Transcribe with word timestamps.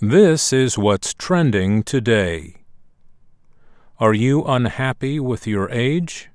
This 0.00 0.52
is 0.52 0.76
what's 0.76 1.14
trending 1.14 1.84
today. 1.84 2.64
Are 4.00 4.12
you 4.12 4.42
unhappy 4.42 5.20
with 5.20 5.46
your 5.46 5.70
age? 5.70 6.30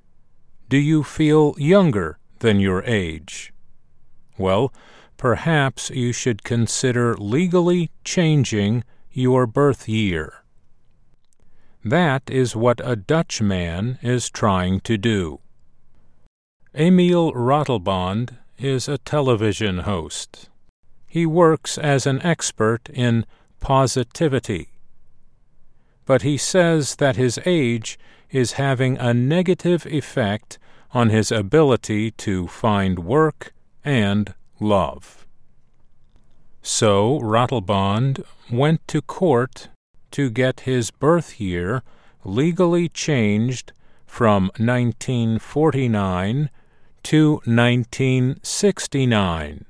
Do 0.70 0.78
you 0.78 1.04
feel 1.04 1.54
younger 1.58 2.18
than 2.38 2.58
your 2.58 2.82
age? 2.84 3.52
Well, 4.38 4.72
perhaps 5.18 5.90
you 5.90 6.10
should 6.10 6.42
consider 6.42 7.14
legally 7.18 7.90
changing 8.02 8.82
your 9.12 9.46
birth 9.46 9.90
year. 9.90 10.42
That 11.84 12.22
is 12.30 12.56
what 12.56 12.80
a 12.82 12.96
Dutch 12.96 13.42
man 13.42 13.98
is 14.00 14.30
trying 14.30 14.80
to 14.80 14.96
do. 14.96 15.40
Emil 16.74 17.32
Ratelband 17.32 18.38
is 18.58 18.88
a 18.88 18.96
television 18.96 19.80
host. 19.80 20.48
He 21.06 21.26
works 21.26 21.76
as 21.76 22.06
an 22.06 22.22
expert 22.22 22.88
in 22.88 23.26
positivity. 23.60 24.68
But 26.06 26.22
he 26.22 26.36
says 26.36 26.96
that 26.96 27.16
his 27.16 27.38
age 27.46 27.98
is 28.30 28.52
having 28.52 28.98
a 28.98 29.14
negative 29.14 29.86
effect 29.86 30.58
on 30.92 31.10
his 31.10 31.30
ability 31.30 32.10
to 32.12 32.48
find 32.48 32.98
work 32.98 33.52
and 33.84 34.34
love. 34.58 35.26
So 36.62 37.20
Ratelband 37.20 38.24
went 38.50 38.86
to 38.88 39.00
court 39.00 39.68
to 40.10 40.28
get 40.30 40.60
his 40.60 40.90
birth 40.90 41.40
year 41.40 41.82
legally 42.24 42.88
changed 42.88 43.72
from 44.06 44.50
1949 44.58 46.50
to 47.04 47.40
1969. 47.44 49.64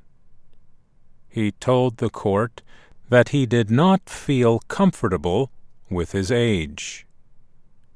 He 1.28 1.52
told 1.52 1.98
the 1.98 2.10
court 2.10 2.62
that 3.10 3.28
he 3.28 3.44
did 3.44 3.70
not 3.70 4.08
feel 4.08 4.60
comfortable 4.60 5.50
with 5.90 6.12
his 6.12 6.30
age. 6.30 7.06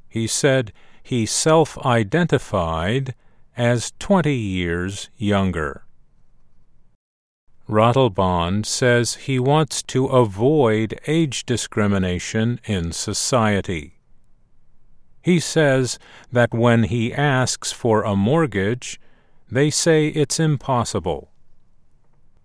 He 0.09 0.27
said 0.27 0.73
he 1.03 1.25
self 1.25 1.79
identified 1.79 3.15
as 3.57 3.93
twenty 3.99 4.37
years 4.37 5.09
younger. 5.17 5.85
Ratelband 7.69 8.67
says 8.67 9.15
he 9.15 9.39
wants 9.39 9.83
to 9.85 10.07
avoid 10.07 11.01
age 11.07 11.47
discrimination 11.47 12.61
in 12.65 12.93
society. 12.93 14.01
He 15.23 15.41
says 15.41 15.99
that 16.31 16.53
when 16.53 16.85
he 16.85 17.15
asks 17.15 17.73
for 17.73 18.03
a 18.03 18.15
mortgage, 18.15 19.01
they 19.51 19.71
say 19.71 20.09
it's 20.09 20.39
impossible. 20.39 21.31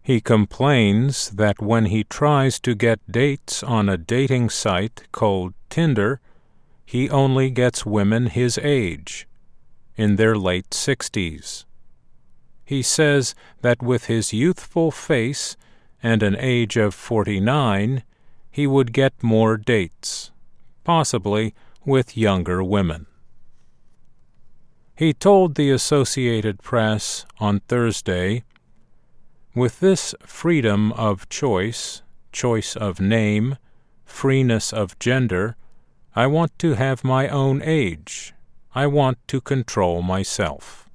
He 0.09 0.21
complains 0.21 1.29
that 1.29 1.61
when 1.61 1.85
he 1.85 2.03
tries 2.03 2.59
to 2.61 2.73
get 2.73 3.11
dates 3.11 3.61
on 3.61 3.87
a 3.87 3.95
dating 3.95 4.49
site 4.49 5.03
called 5.11 5.53
Tinder, 5.69 6.19
he 6.83 7.11
only 7.11 7.51
gets 7.51 7.85
women 7.85 8.25
his 8.25 8.57
age, 8.57 9.27
in 9.95 10.15
their 10.15 10.35
late 10.35 10.73
sixties. 10.73 11.67
He 12.65 12.81
says 12.81 13.35
that 13.61 13.83
with 13.83 14.05
his 14.05 14.33
youthful 14.33 14.89
face 14.89 15.55
and 16.01 16.23
an 16.23 16.35
age 16.39 16.75
of 16.75 16.95
forty 16.95 17.39
nine, 17.39 18.01
he 18.49 18.65
would 18.65 18.93
get 18.93 19.21
more 19.21 19.57
dates, 19.57 20.31
possibly 20.83 21.53
with 21.85 22.17
younger 22.17 22.63
women. 22.63 23.05
He 24.95 25.13
told 25.13 25.53
the 25.53 25.69
Associated 25.69 26.63
Press 26.63 27.27
on 27.39 27.59
Thursday 27.59 28.43
With 29.59 29.81
this 29.81 30.15
freedom 30.21 30.93
of 30.93 31.27
choice, 31.27 32.01
choice 32.31 32.77
of 32.77 33.01
name, 33.01 33.57
freeness 34.05 34.71
of 34.71 34.97
gender, 34.99 35.57
I 36.15 36.27
want 36.27 36.57
to 36.59 36.75
have 36.75 37.03
my 37.03 37.27
own 37.27 37.61
age. 37.61 38.33
I 38.73 38.87
want 38.87 39.17
to 39.27 39.41
control 39.41 40.01
myself. 40.01 40.87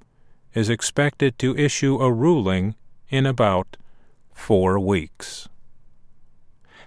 is 0.54 0.70
expected 0.70 1.40
to 1.40 1.58
issue 1.58 2.00
a 2.00 2.14
ruling 2.14 2.76
in 3.10 3.26
about 3.26 3.76
four 4.32 4.80
weeks. 4.80 5.50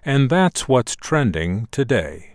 And 0.04 0.30
that's 0.30 0.68
what's 0.68 0.94
trending 0.94 1.66
today. 1.72 2.33